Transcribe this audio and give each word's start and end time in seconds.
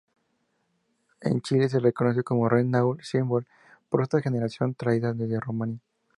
En 1.21 1.41
Chile, 1.43 1.69
se 1.69 1.79
le 1.79 1.93
conoce 1.93 2.23
como 2.23 2.49
Renault 2.49 3.03
Symbol 3.03 3.45
para 3.87 4.01
esta 4.05 4.19
generación 4.19 4.73
traída 4.73 5.13
desde 5.13 5.39
Rumania. 5.39 5.79